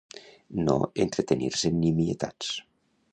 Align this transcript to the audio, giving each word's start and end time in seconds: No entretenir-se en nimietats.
No 0.69 0.77
entretenir-se 1.05 1.73
en 1.73 1.79
nimietats. 1.83 2.51